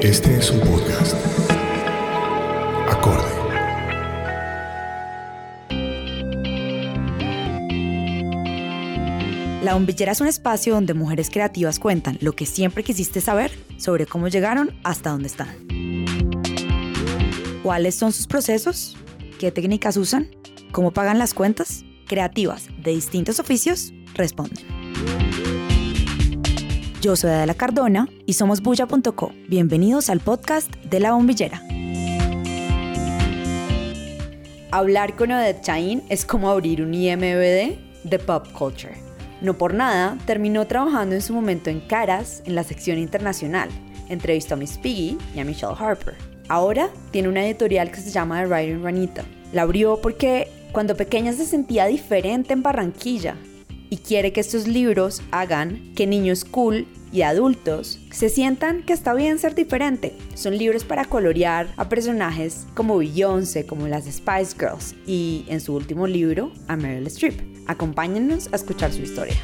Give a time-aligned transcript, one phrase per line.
[0.00, 1.16] Este es un podcast.
[2.88, 3.26] Acorde.
[9.64, 14.06] La bombillera es un espacio donde mujeres creativas cuentan lo que siempre quisiste saber sobre
[14.06, 15.48] cómo llegaron hasta donde están.
[17.64, 18.96] ¿Cuáles son sus procesos?
[19.40, 20.28] ¿Qué técnicas usan?
[20.70, 21.84] ¿Cómo pagan las cuentas?
[22.06, 24.77] Creativas de distintos oficios responden.
[27.00, 29.30] Yo soy Adela Cardona y somos bulla.co.
[29.46, 31.62] Bienvenidos al podcast de La Bombillera.
[34.72, 38.96] Hablar con Odette Chain es como abrir un IMBD de pop culture.
[39.40, 43.68] No por nada, terminó trabajando en su momento en Caras, en la sección internacional.
[44.08, 46.16] Entrevistó a Miss Piggy y a Michelle Harper.
[46.48, 49.24] Ahora tiene una editorial que se llama The Writing Ranita.
[49.52, 53.36] La abrió porque cuando pequeña se sentía diferente en Barranquilla
[53.90, 59.14] y quiere que estos libros hagan que niños cool y adultos se sientan que está
[59.14, 60.14] bien ser diferente.
[60.34, 65.74] Son libros para colorear a personajes como Beyoncé, como las Spice Girls y en su
[65.74, 67.40] último libro a Meryl Streep.
[67.66, 69.36] Acompáñennos a escuchar su historia.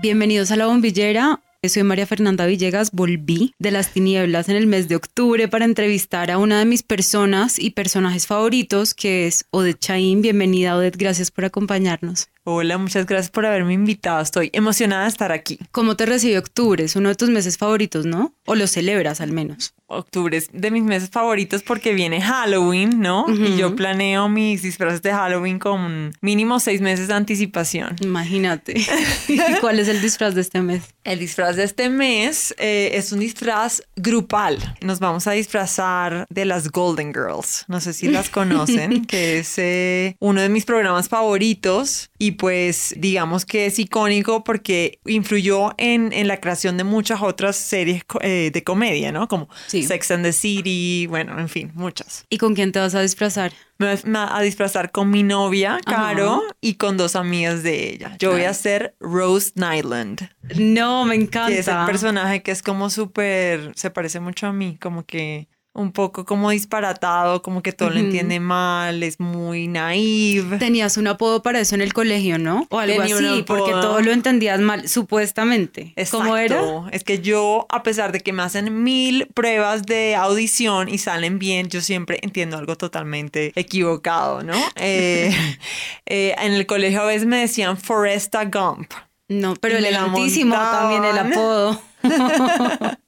[0.00, 1.40] Bienvenidos a La Bombillera.
[1.66, 6.30] Soy María Fernanda Villegas, volví de las tinieblas en el mes de octubre para entrevistar
[6.30, 10.22] a una de mis personas y personajes favoritos, que es Odette Chaín.
[10.22, 12.28] Bienvenida, Odette, gracias por acompañarnos.
[12.50, 14.22] Hola, muchas gracias por haberme invitado.
[14.22, 15.58] Estoy emocionada de estar aquí.
[15.70, 16.82] ¿Cómo te recibe octubre?
[16.82, 18.32] Es uno de tus meses favoritos, ¿no?
[18.46, 19.74] O lo celebras al menos.
[19.90, 23.24] Octubre es de mis meses favoritos porque viene Halloween, ¿no?
[23.28, 27.96] Y yo planeo mis disfraces de Halloween con mínimo seis meses de anticipación.
[28.00, 28.74] Imagínate.
[29.28, 30.94] ¿Y cuál es el disfraz de este mes?
[31.04, 34.58] El disfraz de este mes eh, es un disfraz grupal.
[34.82, 37.64] Nos vamos a disfrazar de las Golden Girls.
[37.66, 42.94] No sé si las conocen, que es eh, uno de mis programas favoritos y pues
[42.98, 48.50] digamos que es icónico porque influyó en, en la creación de muchas otras series eh,
[48.52, 49.28] de comedia, ¿no?
[49.28, 52.24] Como Sex and the City, bueno, en fin, muchas.
[52.28, 53.52] ¿Y con quién te vas a disfrazar?
[53.78, 58.16] Me voy a disfrazar con mi novia, Caro, y con dos amigas de ella.
[58.18, 60.28] Yo voy a ser Rose Nyland.
[60.56, 61.52] No, me encanta.
[61.52, 65.46] Que es el personaje que es como súper, se parece mucho a mí, como que
[65.74, 70.58] un poco como disparatado, como que todo lo entiende mal, es muy naive.
[70.58, 72.66] Tenías un apodo para eso en el colegio, ¿no?
[72.70, 75.92] O algo así, porque todo lo entendías mal, supuestamente.
[75.96, 76.18] Exacto.
[76.18, 76.60] ¿Cómo era?
[76.90, 81.38] Es que yo, a pesar de que me hacen mil pruebas de audición y salen
[81.38, 84.56] bien, yo siempre entiendo algo totalmente equivocado, ¿no?
[84.76, 85.32] Eh,
[86.06, 88.92] eh, en el colegio a veces me decían Foresta Gump.
[89.28, 91.80] No, pero el también el apodo.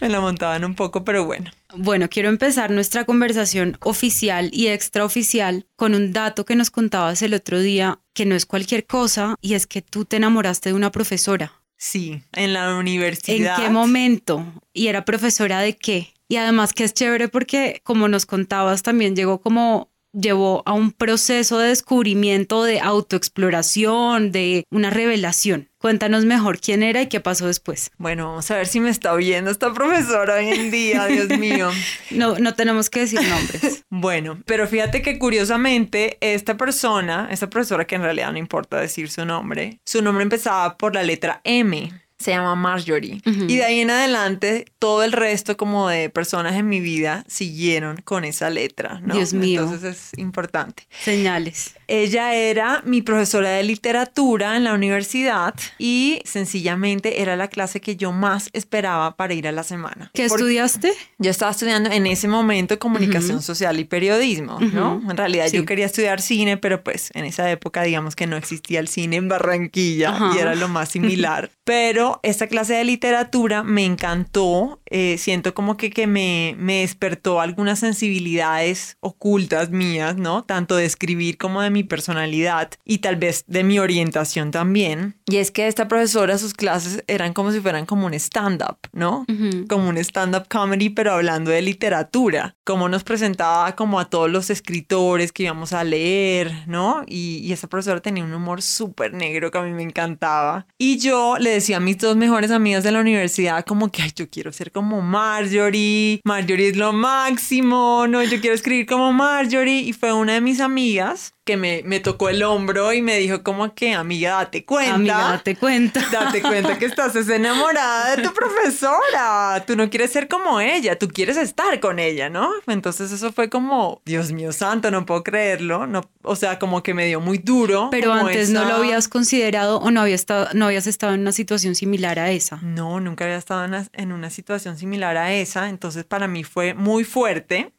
[0.00, 1.50] me la montaban un poco, pero bueno.
[1.74, 7.34] Bueno, quiero empezar nuestra conversación oficial y extraoficial con un dato que nos contabas el
[7.34, 10.90] otro día, que no es cualquier cosa, y es que tú te enamoraste de una
[10.90, 11.52] profesora.
[11.76, 13.58] Sí, en la universidad.
[13.58, 14.44] ¿En qué momento?
[14.72, 16.12] ¿Y era profesora de qué?
[16.28, 20.92] Y además que es chévere porque, como nos contabas, también llegó como llevó a un
[20.92, 25.68] proceso de descubrimiento, de autoexploración, de una revelación.
[25.78, 27.90] Cuéntanos mejor quién era y qué pasó después.
[27.96, 31.70] Bueno, vamos a ver si me está oyendo esta profesora hoy en día, Dios mío.
[32.10, 33.84] no, no tenemos que decir nombres.
[33.90, 39.10] bueno, pero fíjate que curiosamente esta persona, esta profesora que en realidad no importa decir
[39.10, 43.22] su nombre, su nombre empezaba por la letra M se llama Marjorie.
[43.24, 47.96] Y de ahí en adelante, todo el resto como de personas en mi vida siguieron
[48.04, 49.14] con esa letra, ¿no?
[49.14, 49.62] Dios mío.
[49.62, 50.86] Entonces es importante.
[51.02, 51.74] Señales.
[51.88, 57.96] Ella era mi profesora de literatura en la universidad y sencillamente era la clase que
[57.96, 60.10] yo más esperaba para ir a la semana.
[60.14, 60.92] ¿Qué estudiaste?
[61.18, 65.00] Yo estaba estudiando en ese momento comunicación social y periodismo, ¿no?
[65.08, 68.78] En realidad yo quería estudiar cine, pero pues en esa época digamos que no existía
[68.78, 71.50] el cine en Barranquilla y era lo más similar.
[71.64, 77.40] pero esta clase de literatura me encantó, eh, siento como que, que me, me despertó
[77.40, 80.44] algunas sensibilidades ocultas mías, ¿no?
[80.44, 85.16] Tanto de escribir como de mi personalidad y tal vez de mi orientación también.
[85.26, 89.26] Y es que esta profesora, sus clases eran como si fueran como un stand-up, ¿no?
[89.68, 92.56] Como un stand-up comedy, pero hablando de literatura.
[92.64, 97.02] Como nos presentaba como a todos los escritores que íbamos a leer, ¿no?
[97.06, 100.66] Y, y esta profesora tenía un humor súper negro que a mí me encantaba.
[100.78, 104.12] Y yo le decía a mis dos mejores amigas de la universidad como que, ay,
[104.14, 109.80] yo quiero ser como Marjorie, Marjorie es lo máximo, no, yo quiero escribir como Marjorie.
[109.80, 113.42] Y fue una de mis amigas que me me, tocó el hombro y me dijo
[113.42, 114.94] como que, amiga, date cuenta.
[114.94, 116.00] Amiga, date cuenta.
[116.10, 119.62] Date cuenta que estás enamorada de tu profesora.
[119.66, 122.50] Tú no quieres ser como ella, tú quieres estar con ella, ¿no?
[122.66, 125.86] Entonces eso fue como, Dios mío santo, no puedo creerlo.
[125.86, 127.88] No, o sea, como que me dio muy duro.
[127.90, 131.32] Pero antes no lo habías considerado o no, había estado, no habías estado en una
[131.32, 132.58] situación similar a esa.
[132.62, 135.68] No, nunca había estado en una, situación similar a esa.
[135.68, 137.72] Entonces para mí fue muy fuerte.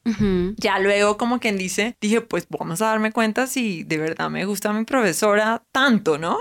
[0.58, 4.46] Ya luego, como quien dice, dije, pues vamos a darme cuenta si de verdad me
[4.46, 6.38] gusta mi profesora tanto, ¿no?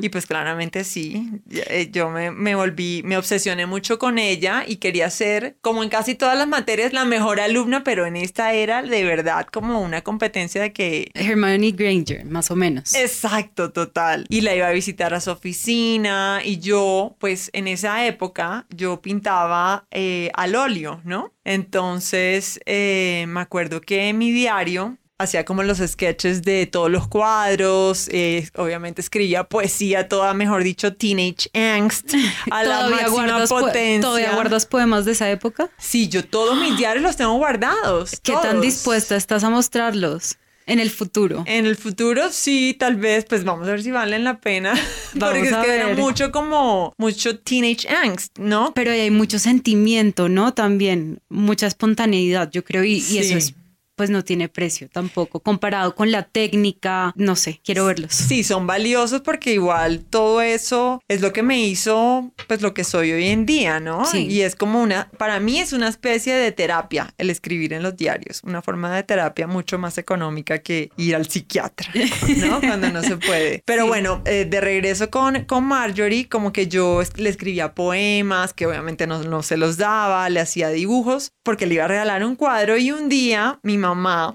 [0.00, 1.30] Y pues claramente sí.
[1.50, 5.88] Eh, yo me, me volví, me obsesioné mucho con ella y quería ser, como en
[5.88, 10.02] casi todas las materias, la mejor alumna, pero en esta era de verdad como una
[10.02, 11.10] competencia de que...
[11.14, 12.94] Hermione Granger, más o menos.
[12.94, 14.26] Exacto, total.
[14.28, 19.00] Y la iba a visitar a su oficina y yo, pues en esa época, yo
[19.00, 21.32] pintaba eh, al óleo, ¿no?
[21.44, 27.06] Entonces, eh, me acuerdo que en mi diario hacía como los sketches de todos los
[27.06, 32.14] cuadros, eh, obviamente escribía poesía toda, mejor dicho, teenage angst
[32.50, 34.00] a la máxima potencia.
[34.00, 35.70] ¿Todavía guardas poemas de esa época?
[35.76, 38.18] Sí, yo todos mis diarios los tengo guardados.
[38.22, 40.38] ¿Qué tan dispuesta estás a mostrarlos?
[40.70, 41.42] En el futuro.
[41.46, 44.72] En el futuro sí, tal vez, pues vamos a ver si valen la pena.
[45.18, 48.72] porque es que era mucho como, mucho teenage angst, ¿no?
[48.74, 50.54] Pero hay mucho sentimiento, ¿no?
[50.54, 53.54] También, mucha espontaneidad, yo creo, y, y eso es
[54.00, 58.14] pues no tiene precio tampoco, comparado con la técnica, no sé, quiero verlos.
[58.14, 62.82] Sí, son valiosos porque igual todo eso es lo que me hizo, pues lo que
[62.82, 64.06] soy hoy en día, ¿no?
[64.06, 64.26] Sí.
[64.26, 67.94] Y es como una, para mí es una especie de terapia el escribir en los
[67.94, 71.92] diarios, una forma de terapia mucho más económica que ir al psiquiatra,
[72.38, 72.58] ¿no?
[72.66, 73.62] Cuando no se puede.
[73.66, 78.66] Pero bueno, eh, de regreso con, con Marjorie, como que yo le escribía poemas, que
[78.66, 82.34] obviamente no, no se los daba, le hacía dibujos, porque le iba a regalar un
[82.34, 83.89] cuadro y un día mi mamá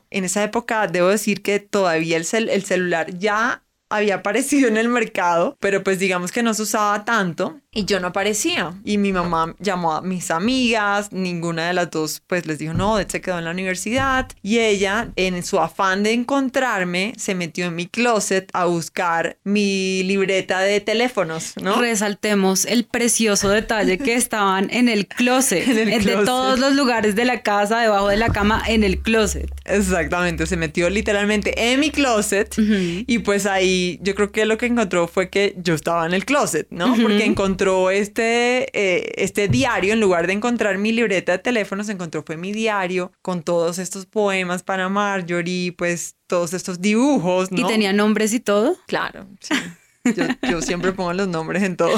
[0.10, 4.90] en esa época debo decir que todavía el, el celular ya había aparecido en el
[4.90, 8.74] mercado, pero pues digamos que no se usaba tanto y yo no aparecía.
[8.84, 12.98] Y mi mamá llamó a mis amigas, ninguna de las dos pues les dijo no,
[13.06, 14.30] se quedó en la universidad.
[14.42, 20.04] Y ella, en su afán de encontrarme, se metió en mi closet a buscar mi
[20.04, 21.80] libreta de teléfonos, ¿no?
[21.80, 27.16] Resaltemos el precioso detalle que estaban en el closet, en el de todos los lugares
[27.16, 29.52] de la casa, debajo de la cama, en el closet.
[29.66, 34.68] Exactamente, se metió literalmente en mi closet y pues ahí yo creo que lo que
[34.68, 36.96] encontró fue que yo estaba en el closet, ¿no?
[36.96, 41.92] Porque encontró este, eh, este diario, en lugar de encontrar mi libreta de teléfono, se
[41.92, 47.62] encontró fue mi diario con todos estos poemas para Marjorie, pues todos estos dibujos, ¿no?
[47.62, 48.76] ¿Y tenía nombres y todo?
[48.88, 49.54] Claro, sí.
[50.50, 51.98] Yo, siempre pongo los nombres en todo,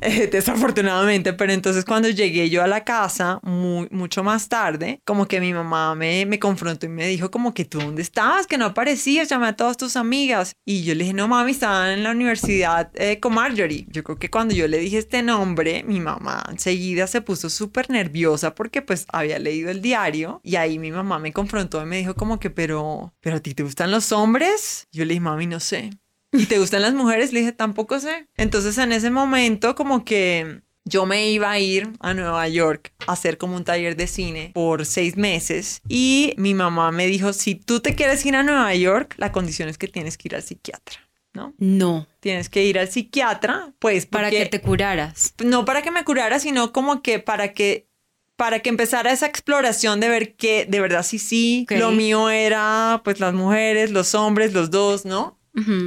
[0.00, 5.26] eh, desafortunadamente, pero entonces cuando llegué yo a la casa, muy, mucho más tarde, como
[5.26, 8.58] que mi mamá me, me confrontó y me dijo como que tú dónde estabas, que
[8.58, 10.56] no aparecías, llamé a todas tus amigas.
[10.64, 13.86] Y yo le dije, no mami, estaban en la universidad eh, con Marjorie.
[13.88, 17.90] Yo creo que cuando yo le dije este nombre, mi mamá enseguida se puso súper
[17.90, 21.98] nerviosa porque pues había leído el diario y ahí mi mamá me confrontó y me
[21.98, 24.86] dijo como que, pero, pero a ti te gustan los hombres?
[24.92, 25.90] Yo le dije, mami, no sé.
[26.34, 27.32] ¿Y te gustan las mujeres?
[27.32, 28.26] Le dije, tampoco sé.
[28.36, 33.12] Entonces en ese momento como que yo me iba a ir a Nueva York a
[33.12, 37.54] hacer como un taller de cine por seis meses y mi mamá me dijo, si
[37.54, 40.42] tú te quieres ir a Nueva York, la condición es que tienes que ir al
[40.42, 40.98] psiquiatra.
[41.32, 41.52] ¿No?
[41.58, 42.06] No.
[42.20, 44.06] Tienes que ir al psiquiatra, pues.
[44.06, 45.34] Para que te curaras.
[45.44, 47.88] No para que me curara, sino como que para que
[48.36, 53.00] para que empezara esa exploración de ver que de verdad sí, sí, lo mío era
[53.04, 55.38] pues las mujeres, los hombres, los dos, ¿no?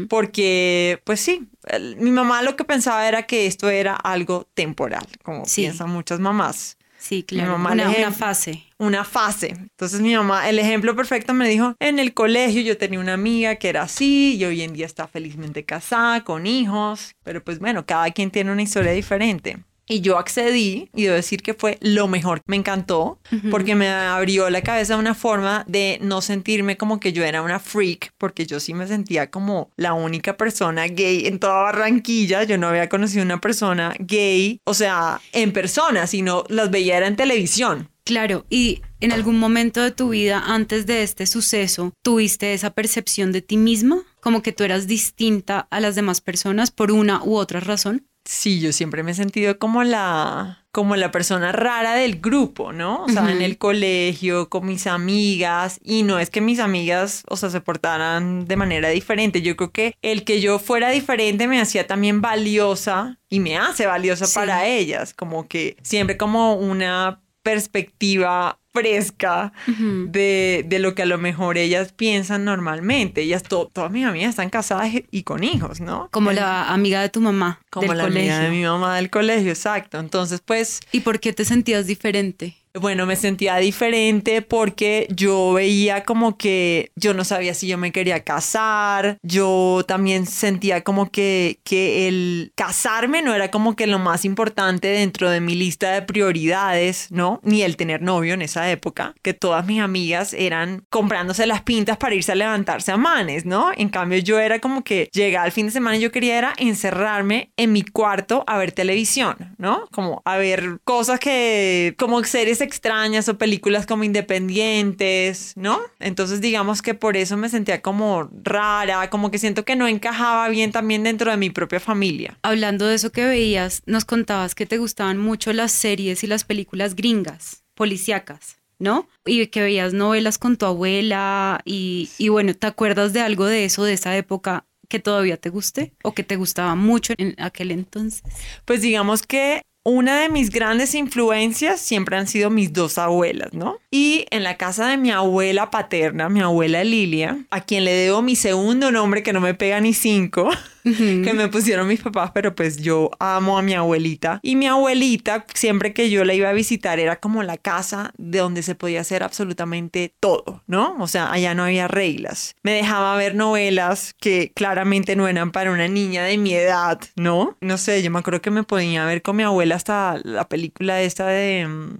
[0.07, 1.49] Porque, pues sí,
[1.97, 6.77] mi mamá lo que pensaba era que esto era algo temporal, como piensan muchas mamás.
[6.97, 7.55] Sí, claro.
[7.55, 8.63] una, fase.
[8.79, 9.49] Una fase.
[9.49, 13.55] Entonces mi mamá, el ejemplo perfecto me dijo, en el colegio yo tenía una amiga
[13.55, 17.85] que era así y hoy en día está felizmente casada, con hijos, pero pues bueno,
[17.85, 19.57] cada quien tiene una historia diferente.
[19.87, 22.41] Y yo accedí y debo decir que fue lo mejor.
[22.45, 27.23] Me encantó porque me abrió la cabeza una forma de no sentirme como que yo
[27.23, 31.63] era una freak, porque yo sí me sentía como la única persona gay en toda
[31.63, 32.43] Barranquilla.
[32.43, 37.07] Yo no había conocido una persona gay, o sea, en persona, sino las veía era
[37.07, 37.89] en televisión.
[38.07, 43.33] Claro, y en algún momento de tu vida antes de este suceso, ¿tuviste esa percepción
[43.33, 44.01] de ti misma?
[44.21, 48.07] Como que tú eras distinta a las demás personas por una u otra razón?
[48.27, 53.05] Sí, yo siempre me he sentido como la, como la persona rara del grupo, ¿no?
[53.05, 57.37] O sea, en el colegio, con mis amigas, y no es que mis amigas, o
[57.37, 59.41] sea, se portaran de manera diferente.
[59.41, 63.85] Yo creo que el que yo fuera diferente me hacía también valiosa y me hace
[63.85, 71.05] valiosa para ellas, como que siempre como una perspectiva fresca de, de, lo que a
[71.05, 73.21] lo mejor ellas piensan normalmente.
[73.21, 76.09] Ellas, todas mis amigas están casadas y con hijos, ¿no?
[76.11, 77.61] Como la amiga de tu mamá.
[77.69, 79.97] Como la amiga de mi mamá del colegio, exacto.
[79.97, 80.81] Entonces, pues...
[80.91, 82.57] ¿Y por qué te sentías diferente?
[82.77, 87.91] Bueno, me sentía diferente porque yo veía como que yo no sabía si yo me
[87.91, 93.99] quería casar, yo también sentía como que, que el casarme no era como que lo
[93.99, 97.39] más importante dentro de mi lista de prioridades, ¿no?
[97.43, 101.97] Ni el tener novio en esa época, que todas mis amigas eran comprándose las pintas
[101.97, 103.71] para irse a levantarse a manes, ¿no?
[103.75, 106.53] En cambio yo era como que llegaba al fin de semana y yo quería era
[106.57, 109.87] encerrarme en mi cuarto a ver televisión, ¿no?
[109.91, 115.79] Como a ver cosas que, como series extrañas o películas como independientes, ¿no?
[115.99, 120.49] Entonces digamos que por eso me sentía como rara, como que siento que no encajaba
[120.49, 122.37] bien también dentro de mi propia familia.
[122.43, 126.43] Hablando de eso que veías, nos contabas que te gustaban mucho las series y las
[126.43, 128.57] películas gringas, policíacas.
[128.79, 129.07] ¿no?
[129.25, 133.65] Y que veías novelas con tu abuela y, y, bueno, ¿te acuerdas de algo de
[133.65, 137.71] eso, de esa época que todavía te guste o que te gustaba mucho en aquel
[137.71, 138.23] entonces?
[138.65, 143.77] Pues digamos que una de mis grandes influencias siempre han sido mis dos abuelas, ¿no?
[143.89, 148.21] Y en la casa de mi abuela paterna, mi abuela Lilia, a quien le debo
[148.21, 150.49] mi segundo nombre que no me pega ni cinco,
[150.95, 154.39] que me pusieron mis papás, pero pues yo amo a mi abuelita.
[154.41, 158.39] Y mi abuelita, siempre que yo la iba a visitar, era como la casa de
[158.39, 160.95] donde se podía hacer absolutamente todo, ¿no?
[160.99, 162.55] O sea, allá no había reglas.
[162.63, 167.57] Me dejaba ver novelas que claramente no eran para una niña de mi edad, ¿no?
[167.61, 171.01] No sé, yo me acuerdo que me podía ver con mi abuela hasta la película
[171.01, 171.67] esta de...
[171.67, 171.97] Mm,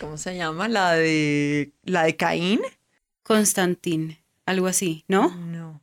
[0.00, 0.68] ¿Cómo se llama?
[0.68, 1.72] La de...
[1.84, 2.60] La de Caín.
[3.22, 5.30] Constantín, algo así, ¿no?
[5.36, 5.80] No.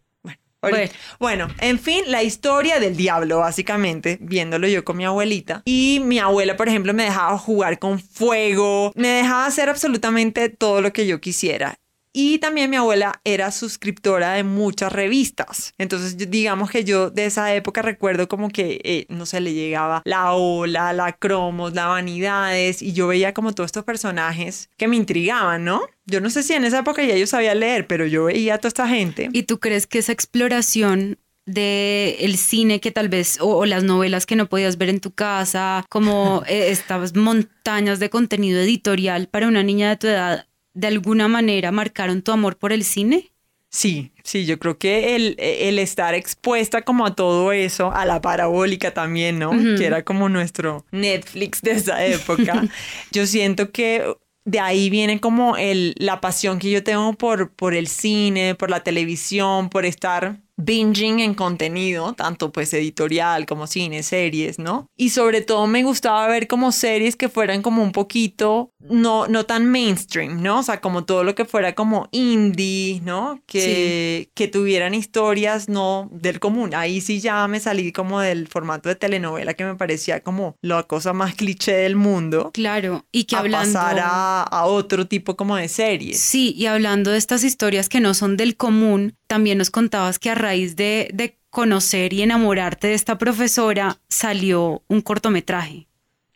[1.19, 1.47] Bueno.
[1.59, 5.62] en fin, la historia del diablo, básicamente, viéndolo yo con mi abuelita.
[5.65, 10.81] Y mi abuela, por ejemplo, me dejaba jugar con fuego, me dejaba hacer absolutamente todo
[10.81, 11.79] lo que yo quisiera.
[12.19, 15.75] Y también mi abuela era suscriptora de muchas revistas.
[15.77, 20.01] Entonces, digamos que yo de esa época recuerdo como que, eh, no sé, le llegaba
[20.03, 24.95] la ola, la cromos, la vanidades, y yo veía como todos estos personajes que me
[24.95, 25.83] intrigaban, ¿no?
[26.07, 28.57] Yo no sé si en esa época ya yo sabía leer, pero yo veía a
[28.57, 29.29] toda esta gente.
[29.31, 34.25] ¿Y tú crees que esa exploración de el cine que tal vez o, las novelas
[34.25, 39.47] que no podías ver en tu casa, como eh, estas montañas de contenido editorial para
[39.47, 40.47] una niña de tu edad
[40.77, 43.31] de alguna manera marcaron tu amor por el cine?
[43.69, 48.22] Sí, sí, yo creo que el, el estar expuesta como a todo eso, a la
[48.22, 49.51] parabólica también, ¿no?
[49.51, 52.63] Que era como nuestro Netflix de esa época.
[53.12, 54.05] yo siento que
[54.46, 58.69] de ahí viene como el, la pasión que yo tengo por, por el cine, por
[58.69, 64.89] la televisión, por estar binging en contenido, tanto pues editorial como cine, series, ¿no?
[64.97, 69.45] Y sobre todo me gustaba ver como series que fueran como un poquito, no, no
[69.45, 70.59] tan mainstream, ¿no?
[70.59, 73.39] O sea, como todo lo que fuera como indie, ¿no?
[73.45, 76.73] Que, que tuvieran historias no del común.
[76.73, 80.83] Ahí sí ya me salí como del formato de telenovela que me parecía como la
[80.83, 82.51] cosa más cliché del mundo.
[82.53, 83.73] Claro, y que hablando...
[83.73, 86.19] pasar a, a otro tipo como de series.
[86.19, 90.29] Sí, y hablando de estas historias que no son del común, también nos contabas que
[90.29, 95.87] a raíz de, de conocer y enamorarte de esta profesora salió un cortometraje.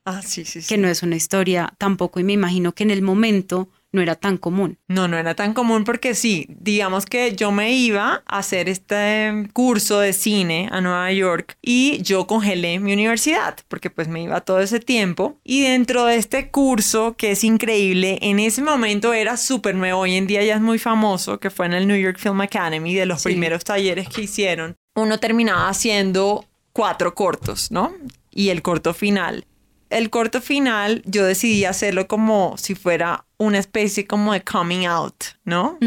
[0.03, 0.67] Ah, sí, sí, sí.
[0.67, 4.15] Que no es una historia tampoco y me imagino que en el momento no era
[4.15, 4.77] tan común.
[4.87, 9.49] No, no era tan común porque sí, digamos que yo me iba a hacer este
[9.53, 14.41] curso de cine a Nueva York y yo congelé mi universidad porque pues me iba
[14.41, 15.37] todo ese tiempo.
[15.43, 20.15] Y dentro de este curso que es increíble, en ese momento era súper nuevo, hoy
[20.15, 23.05] en día ya es muy famoso, que fue en el New York Film Academy de
[23.05, 27.93] los primeros talleres que hicieron, uno terminaba haciendo cuatro cortos, ¿no?
[28.29, 29.45] Y el corto final.
[29.89, 35.23] El corto final yo decidí hacerlo como si fuera una especie como de coming out,
[35.45, 35.77] ¿no?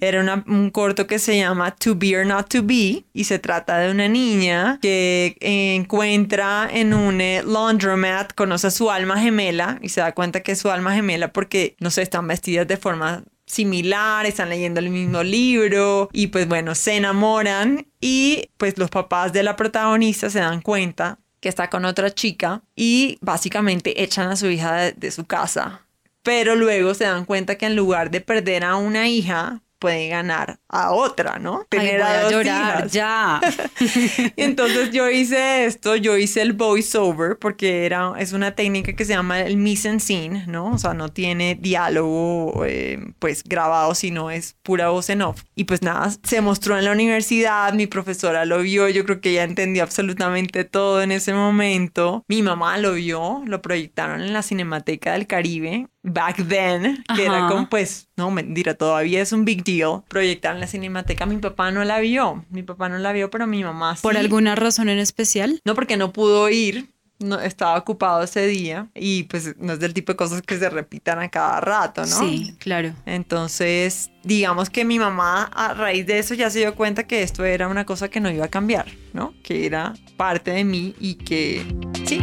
[0.00, 3.78] Era un corto que se llama To Be or Not To Be y se trata
[3.78, 9.88] de una niña que encuentra en un eh, laundromat, conoce a su alma gemela y
[9.88, 13.24] se da cuenta que es su alma gemela porque, no sé, están vestidas de forma
[13.46, 19.32] similar, están leyendo el mismo libro y pues bueno, se enamoran y pues los papás
[19.32, 24.36] de la protagonista se dan cuenta que está con otra chica y básicamente echan a
[24.36, 25.82] su hija de, su casa.
[26.28, 30.58] Pero luego se dan cuenta que en lugar de perder a una hija, puede ganar
[30.68, 31.64] a otra, ¿no?
[31.68, 33.40] Tener a, llorar ya.
[34.36, 39.04] y entonces yo hice esto, yo hice el voiceover porque era, es una técnica que
[39.04, 40.72] se llama el mise en scene, ¿no?
[40.72, 45.44] O sea, no tiene diálogo eh, pues grabado, sino es pura voz en off.
[45.54, 49.30] Y pues nada, se mostró en la universidad, mi profesora lo vio, yo creo que
[49.30, 52.24] ella entendió absolutamente todo en ese momento.
[52.28, 57.48] Mi mamá lo vio, lo proyectaron en la Cinemateca del Caribe back then, que era
[57.48, 61.26] como pues, no, mentira, todavía es un big deal, proyectar en la cinemateca.
[61.26, 64.02] Mi papá no la vio, mi papá no la vio, pero mi mamá sí.
[64.02, 65.60] ¿Por alguna razón en especial?
[65.64, 66.88] No, porque no pudo ir,
[67.18, 70.70] no, estaba ocupado ese día y pues no es del tipo de cosas que se
[70.70, 72.06] repitan a cada rato, ¿no?
[72.06, 72.94] Sí, claro.
[73.06, 77.44] Entonces, digamos que mi mamá a raíz de eso ya se dio cuenta que esto
[77.44, 79.34] era una cosa que no iba a cambiar, ¿no?
[79.42, 81.66] Que era parte de mí y que
[82.04, 82.20] sí.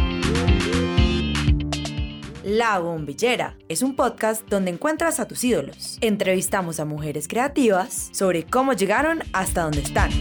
[2.46, 5.98] La Bombillera es un podcast donde encuentras a tus ídolos.
[6.00, 10.12] Entrevistamos a mujeres creativas sobre cómo llegaron hasta donde están.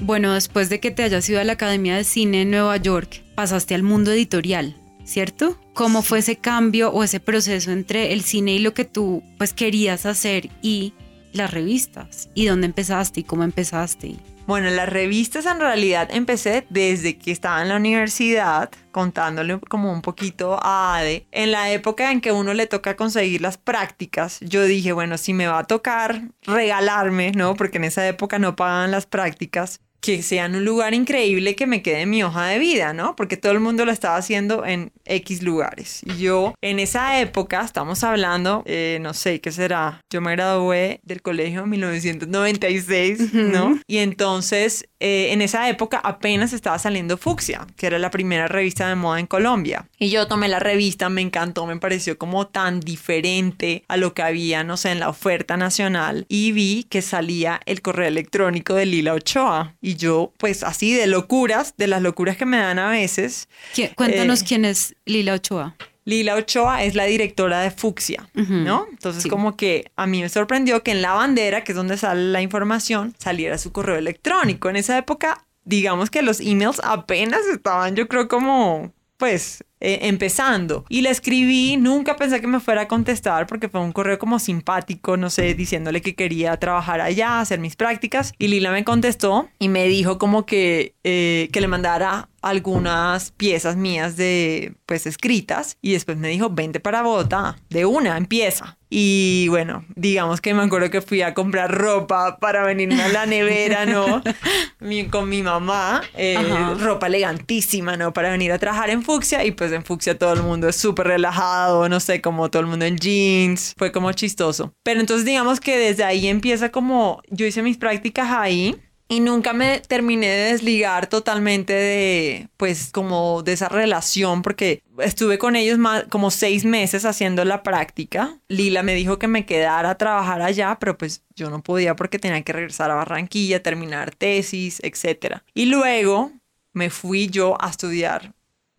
[0.00, 3.22] Bueno, después de que te hayas ido a la Academia de Cine en Nueva York,
[3.34, 4.74] pasaste al mundo editorial,
[5.04, 5.60] ¿cierto?
[5.74, 9.52] ¿Cómo fue ese cambio o ese proceso entre el cine y lo que tú pues
[9.52, 10.94] querías hacer y
[11.34, 12.30] las revistas?
[12.32, 14.16] ¿Y dónde empezaste y cómo empezaste?
[14.48, 20.00] Bueno, las revistas en realidad empecé desde que estaba en la universidad, contándole como un
[20.00, 21.26] poquito a Ade.
[21.32, 25.34] En la época en que uno le toca conseguir las prácticas, yo dije, bueno, si
[25.34, 27.56] me va a tocar regalarme, ¿no?
[27.56, 31.66] Porque en esa época no pagaban las prácticas, que sea en un lugar increíble que
[31.66, 33.16] me quede en mi hoja de vida, ¿no?
[33.16, 36.02] Porque todo el mundo lo estaba haciendo en X lugares.
[36.04, 40.00] Y yo, en esa época, estamos hablando, eh, no sé, ¿qué será?
[40.10, 43.80] Yo me gradué del colegio en 1996, ¿no?
[43.86, 48.88] Y entonces, eh, en esa época apenas estaba saliendo Fucsia, que era la primera revista
[48.88, 49.88] de moda en Colombia.
[49.98, 54.22] Y yo tomé la revista, me encantó, me pareció como tan diferente a lo que
[54.22, 56.26] había, no sé, en la oferta nacional.
[56.28, 61.06] Y vi que salía el correo electrónico de Lila Ochoa y yo, pues así de
[61.06, 63.48] locuras, de las locuras que me dan a veces.
[63.94, 65.76] Cuéntanos eh, quién es Lila Ochoa.
[66.04, 68.86] Lila Ochoa es la directora de Fucsia, ¿no?
[68.90, 72.32] Entonces como que a mí me sorprendió que en la bandera, que es donde sale
[72.32, 74.70] la información, saliera su correo electrónico.
[74.70, 80.84] En esa época, digamos que los emails apenas estaban, yo creo, como pues eh, empezando.
[80.88, 84.38] Y le escribí, nunca pensé que me fuera a contestar porque fue un correo como
[84.38, 88.32] simpático, no sé, diciéndole que quería trabajar allá, hacer mis prácticas.
[88.38, 93.76] Y Lila me contestó y me dijo como que, eh, que le mandara algunas piezas
[93.76, 99.46] mías de pues escritas y después me dijo vente para Bogotá de una empieza y
[99.48, 103.86] bueno digamos que me acuerdo que fui a comprar ropa para venirme a la nevera
[103.86, 104.22] no
[105.10, 106.38] con mi mamá eh,
[106.78, 110.42] ropa elegantísima no para venir a trabajar en Fucsia y pues en Fucsia todo el
[110.42, 113.74] mundo es súper relajado no sé como todo el mundo en jeans.
[113.76, 114.72] Fue como chistoso.
[114.82, 118.76] Pero entonces digamos que desde ahí empieza como yo hice mis prácticas ahí
[119.08, 125.38] y nunca me terminé de desligar totalmente de, pues, como de esa relación, porque estuve
[125.38, 128.38] con ellos más, como seis meses haciendo la práctica.
[128.48, 132.18] Lila me dijo que me quedara a trabajar allá, pero pues yo no podía porque
[132.18, 135.38] tenía que regresar a Barranquilla, terminar tesis, etc.
[135.54, 136.32] Y luego
[136.74, 138.34] me fui yo a estudiar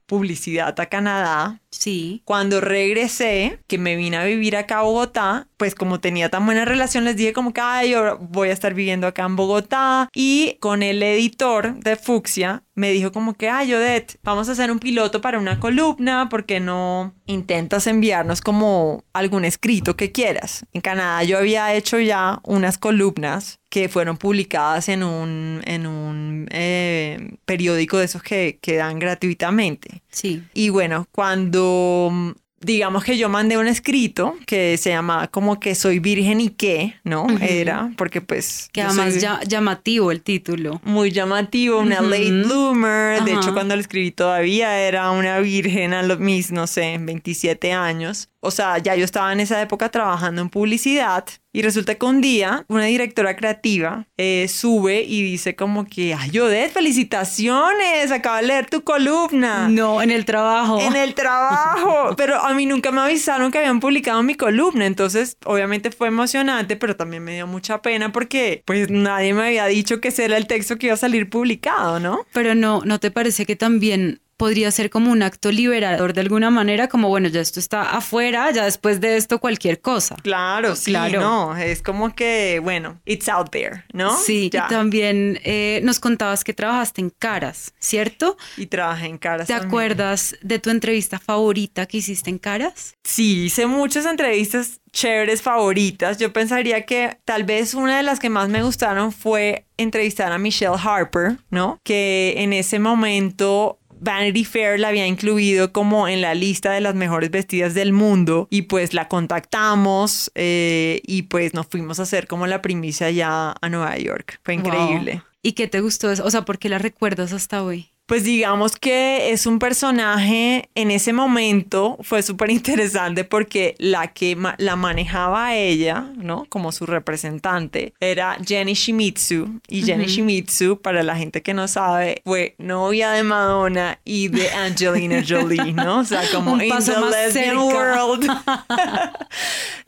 [0.06, 1.60] publicidad a Canadá.
[1.72, 2.22] Sí.
[2.26, 6.66] Cuando regresé, que me vine a vivir acá a Bogotá, pues como tenía tan buena
[6.66, 10.10] relación, les dije como que, ay, yo voy a estar viviendo acá en Bogotá.
[10.14, 14.72] Y con el editor de Fucsia, me dijo como que, ay, Odette, vamos a hacer
[14.72, 20.66] un piloto para una columna, porque no intentas enviarnos como algún escrito que quieras?
[20.74, 26.48] En Canadá yo había hecho ya unas columnas que fueron publicadas en un, en un
[26.52, 30.02] eh, periódico de esos que, que dan gratuitamente.
[30.12, 30.44] Sí.
[30.54, 36.00] Y bueno, cuando digamos que yo mandé un escrito que se llama como que soy
[36.00, 37.28] virgen y qué, ¿no?
[37.42, 38.70] Era, porque pues...
[38.72, 39.16] Que además
[39.48, 40.82] llamativo el título.
[40.84, 43.24] Muy llamativo, una late bloomer.
[43.24, 47.72] De hecho, cuando lo escribí todavía era una virgen a los mis, no sé, 27
[47.72, 51.26] años o sea, ya yo estaba en esa época trabajando en publicidad
[51.60, 56.40] y resulta que un día una directora creativa eh, sube y dice como que, ay,
[56.40, 59.68] Odette, felicitaciones, acabo de leer tu columna.
[59.68, 60.80] No, en el trabajo.
[60.80, 62.14] En el trabajo.
[62.18, 66.78] pero a mí nunca me avisaron que habían publicado mi columna, entonces obviamente fue emocionante,
[66.78, 70.38] pero también me dio mucha pena porque pues nadie me había dicho que ese era
[70.38, 72.26] el texto que iba a salir publicado, ¿no?
[72.32, 76.50] Pero no, ¿no te parece que también podría ser como un acto liberador de alguna
[76.50, 80.16] manera, como bueno, ya esto está afuera, ya después de esto cualquier cosa.
[80.24, 81.20] Claro, sí, claro.
[81.20, 84.18] no, es como que, bueno, it's out there, ¿no?
[84.18, 88.38] Sí, y también eh, nos contabas que trabajaste en Caras, ¿cierto?
[88.56, 89.48] Y trabajé en Caras.
[89.48, 92.96] ¿Te acuerdas de tu entrevista favorita que hiciste en Caras?
[93.04, 96.18] Sí, hice muchas entrevistas chéveres favoritas.
[96.18, 100.38] Yo pensaría que tal vez una de las que más me gustaron fue entrevistar a
[100.38, 101.80] Michelle Harper, ¿no?
[101.84, 106.96] Que en ese momento Vanity Fair la había incluido como en la lista de las
[106.96, 112.28] mejores vestidas del mundo y pues la contactamos eh, y pues nos fuimos a hacer
[112.28, 114.40] como la primicia ya a Nueva York.
[114.44, 115.24] Fue increíble.
[115.42, 116.10] ¿Y qué te gustó?
[116.10, 117.92] O sea, ¿por qué la recuerdas hasta hoy?
[118.10, 124.36] Pues digamos que es un personaje en ese momento fue súper interesante porque la que
[124.58, 126.48] la manejaba ella, ¿no?
[126.50, 132.24] Como su representante era Jenny Shimizu y Jenny Shimizu, para la gente que no sabe,
[132.26, 136.00] fue novia de Madonna y de Angelina Jolie, ¿no?
[136.00, 138.28] O sea, como un paso in the lesbian world.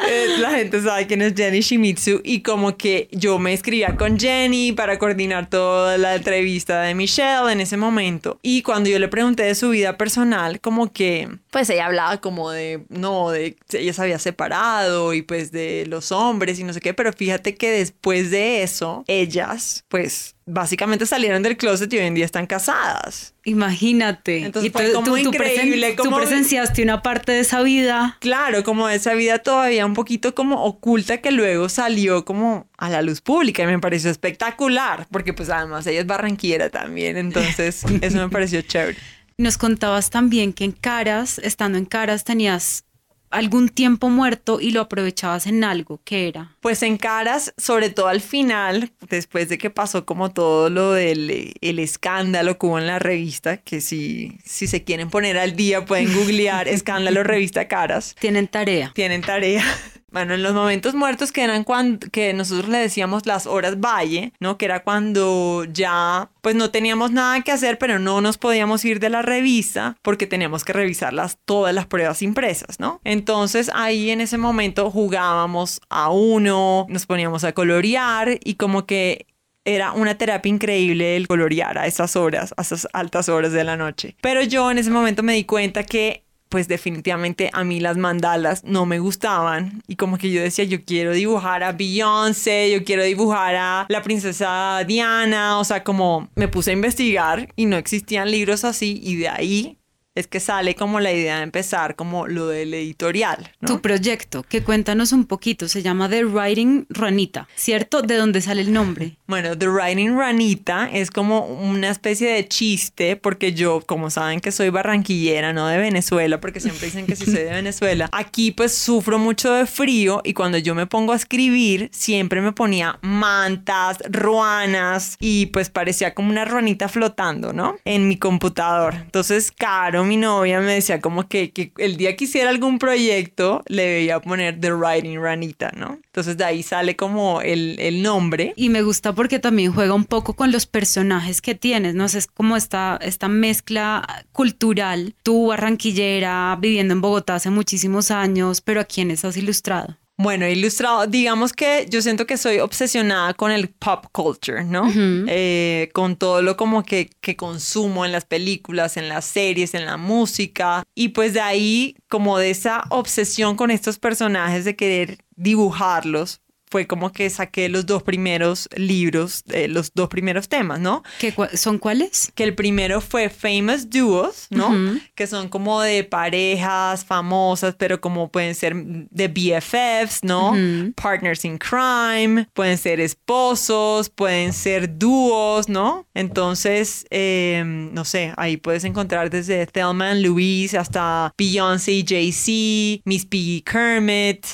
[0.07, 4.19] Eh, la gente sabe quién es Jenny Shimizu y como que yo me escribía con
[4.19, 8.10] Jenny para coordinar toda la entrevista de Michelle en ese momento.
[8.41, 12.51] Y cuando yo le pregunté de su vida personal, como que, pues ella hablaba como
[12.51, 16.81] de, no, de ella se había separado y pues de los hombres y no sé
[16.81, 22.05] qué, pero fíjate que después de eso, ellas, pues básicamente salieron del closet y hoy
[22.05, 23.33] en día están casadas.
[23.43, 24.45] Imagínate.
[24.45, 25.95] Entonces y fue como increíble.
[25.95, 28.17] tú presenciaste una parte de esa vida.
[28.19, 32.89] Claro, como de esa vida todavía un poquito como oculta que luego salió como a
[32.89, 37.83] la luz pública y me pareció espectacular porque pues además ella es barranquera también, entonces
[38.01, 38.97] eso me pareció chévere.
[39.37, 42.83] Nos contabas también que en Caras, estando en Caras, tenías
[43.31, 46.55] algún tiempo muerto y lo aprovechabas en algo, ¿qué era?
[46.61, 51.53] Pues en caras, sobre todo al final, después de que pasó como todo lo del
[51.61, 55.85] el escándalo que hubo en la revista, que si, si se quieren poner al día
[55.85, 58.15] pueden googlear escándalo revista caras.
[58.19, 58.91] Tienen tarea.
[58.93, 59.63] Tienen tarea.
[60.11, 64.33] Bueno, en los momentos muertos que eran cuando que nosotros le decíamos las horas valle,
[64.39, 64.57] ¿no?
[64.57, 68.99] Que era cuando ya pues no teníamos nada que hacer, pero no nos podíamos ir
[68.99, 71.13] de la revista porque teníamos que revisar
[71.45, 72.99] todas las pruebas impresas, ¿no?
[73.03, 79.27] Entonces ahí en ese momento jugábamos a uno, nos poníamos a colorear y como que
[79.63, 83.77] era una terapia increíble el colorear a esas horas, a esas altas horas de la
[83.77, 84.15] noche.
[84.21, 88.65] Pero yo en ese momento me di cuenta que pues definitivamente a mí las mandalas
[88.65, 93.03] no me gustaban y como que yo decía yo quiero dibujar a Beyoncé, yo quiero
[93.03, 98.29] dibujar a la princesa Diana, o sea como me puse a investigar y no existían
[98.29, 99.77] libros así y de ahí
[100.13, 103.51] es que sale como la idea de empezar como lo del editorial.
[103.65, 108.01] Tu proyecto, que cuéntanos un poquito, se llama The Writing Ranita, ¿cierto?
[108.01, 109.17] ¿De dónde sale el nombre?
[109.31, 114.51] Bueno, The Writing Ranita es como una especie de chiste, porque yo, como saben que
[114.51, 118.75] soy barranquillera, no de Venezuela, porque siempre dicen que sí soy de Venezuela, aquí pues
[118.75, 123.99] sufro mucho de frío y cuando yo me pongo a escribir, siempre me ponía mantas,
[124.09, 127.77] ruanas y pues parecía como una ruanita flotando, ¿no?
[127.85, 128.95] En mi computador.
[128.95, 133.63] Entonces, caro mi novia me decía como que, que, el día que hiciera algún proyecto
[133.67, 135.99] le debía poner The Writing Ranita, ¿no?
[136.05, 138.53] Entonces de ahí sale como el, el, nombre.
[138.55, 142.05] Y me gusta porque también juega un poco con los personajes que tienes, ¿no?
[142.05, 145.15] es como esta, esta mezcla cultural.
[145.23, 149.97] Tú, barranquillera, viviendo en Bogotá hace muchísimos años, pero ¿a quiénes has ilustrado?
[150.23, 154.83] Bueno, ilustrado, digamos que yo siento que soy obsesionada con el pop culture, ¿no?
[154.95, 159.85] Eh, con todo lo como que, que consumo en las películas, en las series, en
[159.87, 160.83] la música.
[160.93, 166.87] Y pues de ahí, como de esa obsesión con estos personajes de querer dibujarlos, fue
[166.87, 171.03] como que saqué los dos primeros libros, eh, los dos primeros temas, ¿no?
[171.19, 172.31] ¿Qué, ¿Son cuáles?
[172.33, 174.71] Que el primero fue Famous Duos, ¿no?
[175.13, 180.55] Que son como de parejas famosas, pero como pueden ser de BFFs, ¿no?
[180.95, 186.07] Partners in Crime, pueden ser esposos, pueden ser dúos, ¿no?
[186.13, 193.25] Entonces, em, no sé, ahí puedes encontrar desde Thelma Louise hasta Beyoncé y Jay-Z, Miss
[193.25, 194.45] Piggy Kermit,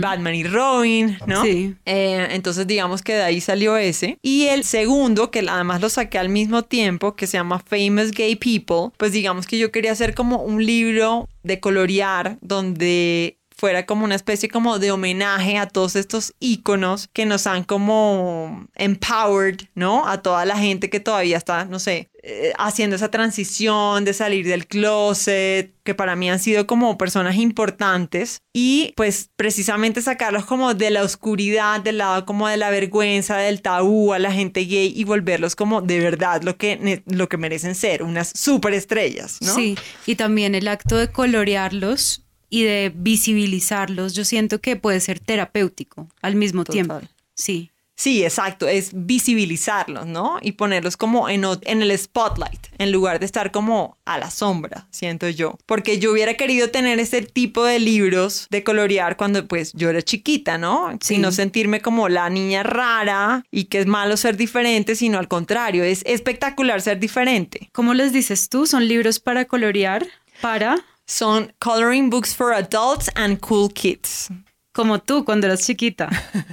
[0.00, 1.44] Batman y Robin, ¿no?
[1.44, 1.57] Sí.
[1.84, 4.18] Eh, entonces digamos que de ahí salió ese.
[4.22, 8.36] Y el segundo, que además lo saqué al mismo tiempo, que se llama Famous Gay
[8.36, 14.04] People, pues digamos que yo quería hacer como un libro de colorear donde fuera como
[14.04, 20.06] una especie como de homenaje a todos estos íconos que nos han como empowered, ¿no?
[20.06, 24.46] A toda la gente que todavía está, no sé, eh, haciendo esa transición de salir
[24.46, 30.74] del closet, que para mí han sido como personas importantes y pues precisamente sacarlos como
[30.74, 34.92] de la oscuridad, del lado como de la vergüenza, del tabú a la gente gay
[34.94, 39.54] y volverlos como de verdad lo que, lo que merecen ser, unas superestrellas, ¿no?
[39.54, 45.20] Sí, y también el acto de colorearlos y de visibilizarlos, yo siento que puede ser
[45.20, 47.00] terapéutico al mismo tiempo.
[47.34, 47.70] Sí.
[47.98, 50.38] Sí, exacto, es visibilizarlos, ¿no?
[50.40, 54.86] Y ponerlos como en, en, el spotlight, en lugar de estar como a la sombra,
[54.92, 55.58] siento yo.
[55.66, 60.00] Porque yo hubiera querido tener ese tipo de libros de colorear cuando pues yo era
[60.00, 60.96] chiquita, ¿no?
[61.00, 61.18] Sí.
[61.18, 65.82] no sentirme como la niña rara y que es malo ser diferente, sino al contrario,
[65.82, 67.68] es espectacular ser diferente.
[67.72, 68.66] ¿Cómo les dices tú?
[68.66, 70.06] ¿Son libros para colorear?
[70.40, 70.76] ¿Para?
[71.08, 74.28] Son Coloring Books for Adults and Cool Kids.
[74.72, 76.08] Como tú cuando eras chiquita.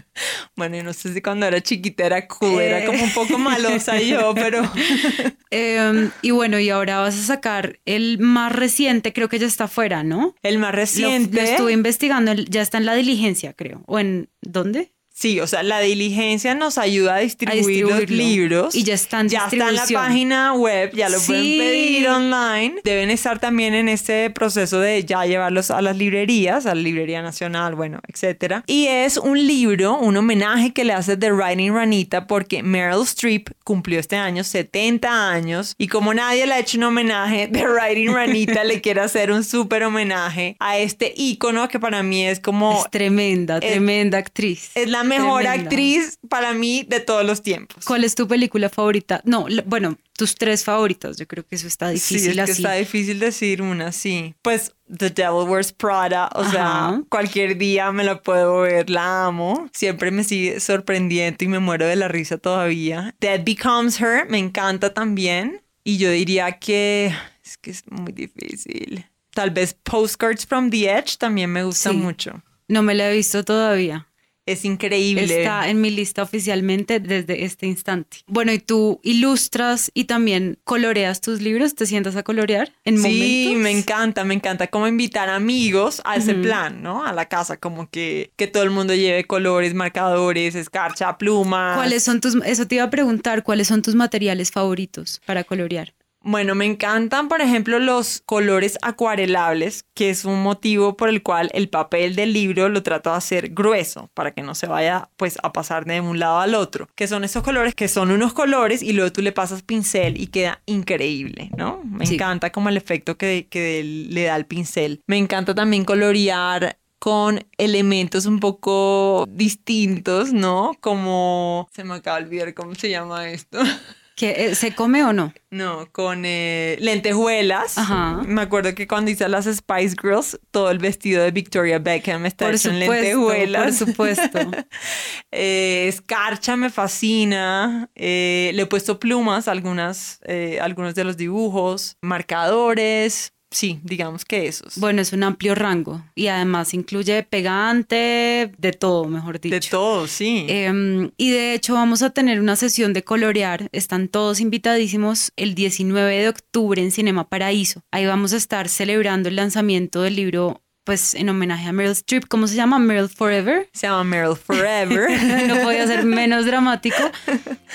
[0.56, 4.00] bueno, yo no sé si cuando era chiquita era cool, era como un poco malosa
[4.00, 4.64] yo, pero...
[5.52, 9.66] Em, y bueno, y ahora vas a sacar el más reciente, creo que ya está
[9.66, 10.34] afuera, ¿no?
[10.42, 11.38] El más reciente.
[11.38, 13.84] Lo, estuve investigando, ya está en la diligencia, creo.
[13.86, 14.95] ¿O en dónde?
[15.18, 18.76] Sí, o sea, la diligencia nos ayuda a distribuir los libros.
[18.76, 22.82] Y ya están Ya está en la página web, ya lo pueden pedir online.
[22.84, 27.22] Deben estar también en este proceso de ya llevarlos a las librerías, a la Librería
[27.22, 28.66] Nacional, bueno, etcétera.
[28.68, 33.52] Y es un libro, un homenaje que le hace The Writing Ranita porque Meryl Streep
[33.64, 38.14] cumplió este año 70 años y como nadie le ha hecho un homenaje, The Writing
[38.14, 42.84] Ranita le quiere hacer un súper homenaje a este ícono que para mí es como...
[42.84, 44.72] Es tremenda, tremenda actriz.
[44.76, 47.86] Es la mejor actriz para mí de todos los tiempos.
[47.86, 49.22] ¿Cuál es tu película favorita?
[49.24, 51.18] No, bueno, tus tres favoritas.
[51.18, 52.34] Yo creo que eso está difícil.
[52.34, 54.36] Sí, es que está difícil decir una, sí.
[54.42, 59.70] Pues The Devil Wears Prada, o sea, cualquier día me la puedo ver, la amo.
[59.74, 63.16] Siempre me sigue sorprendiendo y me muero de la risa todavía.
[63.20, 65.62] Dead Becomes Her, me encanta también.
[65.84, 67.14] Y yo diría que
[67.44, 69.06] es que es muy difícil.
[69.34, 72.42] Tal vez Postcards from the Edge también me gusta mucho.
[72.68, 74.08] No me la he visto todavía.
[74.46, 75.24] Es increíble.
[75.24, 78.18] Está en mi lista oficialmente desde este instante.
[78.28, 83.56] Bueno, y tú ilustras y también coloreas tus libros, ¿te sientas a colorear en sí,
[83.58, 87.06] me encanta, me encanta como invitar amigos a ese plan, ¿no?
[87.06, 91.76] A la casa, como que, que todo el mundo lleve colores, marcadores, escarcha, plumas.
[91.76, 95.94] ¿Cuáles son tus, eso te iba a preguntar, cuáles son tus materiales favoritos para colorear?
[96.28, 101.52] Bueno, me encantan, por ejemplo, los colores acuarelables, que es un motivo por el cual
[101.54, 105.38] el papel del libro lo trato de hacer grueso, para que no se vaya pues
[105.44, 108.82] a pasar de un lado al otro, que son esos colores que son unos colores
[108.82, 111.84] y luego tú le pasas pincel y queda increíble, ¿no?
[111.84, 115.04] Me encanta como el efecto que, que le da el pincel.
[115.06, 120.72] Me encanta también colorear con elementos un poco distintos, ¿no?
[120.82, 123.60] Como se me acaba de olvidar cómo se llama esto.
[124.16, 125.34] ¿Que eh, se come o no?
[125.52, 127.78] No, con eh, lentejuelas.
[127.78, 128.22] Ajá.
[128.26, 132.50] Me acuerdo que cuando hice las Spice Girls, todo el vestido de Victoria Beckham está
[132.50, 133.78] hecho en lentejuelas.
[133.78, 134.40] Por supuesto.
[135.32, 137.90] eh, escarcha me fascina.
[137.94, 140.22] Eh, le he puesto plumas algunas,
[140.62, 144.78] algunos de los dibujos, marcadores, sí, digamos que esos.
[144.78, 149.56] Bueno, es un amplio rango y además incluye pegante, de todo, mejor dicho.
[149.56, 150.46] De todo, sí.
[150.48, 155.56] Em, y de hecho vamos a tener una sesión de colorear, están todos invitadísimos el
[155.56, 157.82] 19 de octubre en Cinema Paraíso.
[157.92, 162.26] Ahí vamos a estar celebrando el lanzamiento del libro pues en homenaje a Meryl Streep,
[162.30, 162.80] ¿cómo se llama?
[162.80, 163.68] Meryl Forever.
[163.74, 165.10] Se llama Meryl Forever.
[165.48, 166.96] no podía ser menos dramático.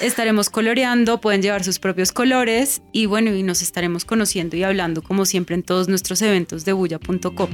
[0.00, 5.02] Estaremos coloreando, pueden llevar sus propios colores y bueno, y nos estaremos conociendo y hablando
[5.02, 7.50] como siempre en todos nuestros eventos de bulla.com.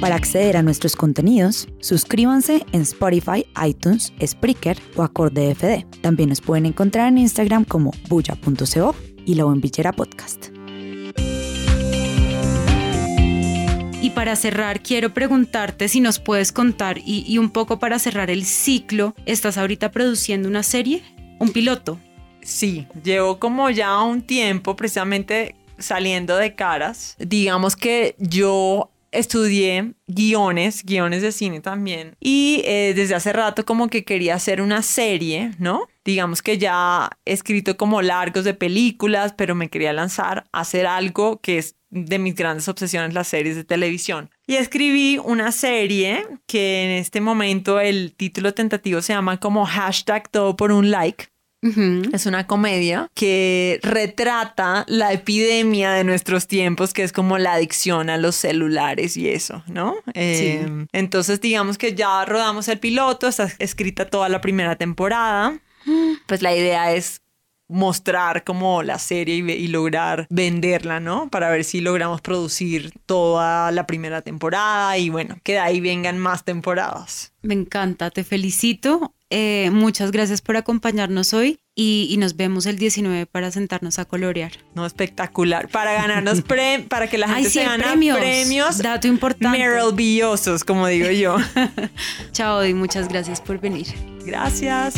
[0.00, 5.84] Para acceder a nuestros contenidos, suscríbanse en Spotify, iTunes, Spreaker o Acorde FD.
[6.00, 10.55] También nos pueden encontrar en Instagram como bulla.co y la Villera Podcast.
[14.02, 18.44] Y para cerrar, quiero preguntarte si nos puedes contar y, un poco para cerrar el
[18.44, 21.02] ciclo, ¿estás ahorita produciendo una serie?
[21.38, 21.98] ¿Un piloto?
[22.42, 27.16] Sí, llevo como ya un tiempo precisamente saliendo de caras.
[27.18, 32.16] Digamos que yo estudié guiones, guiones de cine también.
[32.20, 35.88] Y eh, desde hace rato como que quería hacer una serie, ¿no?
[36.04, 40.86] Digamos que ya he escrito como largos de películas, pero me quería lanzar a hacer
[40.86, 44.30] algo que es de mis grandes obsesiones las series de televisión.
[44.46, 50.28] Y escribí una serie que en este momento el título tentativo se llama como hashtag
[50.30, 51.28] todo por un like.
[52.12, 58.08] Es una comedia que retrata la epidemia de nuestros tiempos, que es como la adicción
[58.08, 59.96] a los celulares y eso, ¿no?
[60.14, 65.58] Em, entonces, digamos que ya rodamos el piloto, está escrita toda la primera temporada.
[66.26, 67.22] Pues la idea es
[67.68, 71.28] mostrar como la serie y, lograr venderla, ¿no?
[71.28, 76.18] Para ver si logramos producir toda la primera temporada y bueno, que de ahí vengan
[76.18, 77.32] más temporadas.
[77.42, 79.12] Me encanta, te felicito.
[79.28, 84.52] Eh, muchas gracias por acompañarnos hoy y, nos vemos el 19 para sentarnos a colorear.
[84.74, 85.68] No, espectacular.
[85.68, 88.18] Para ganarnos premios, para que la gente se gane premios.
[88.18, 88.78] premios.
[88.78, 89.58] Dato importante.
[89.58, 91.36] Maravillosos, como digo yo.
[92.32, 93.88] Chao y muchas gracias por venir.
[94.24, 94.94] Gracias.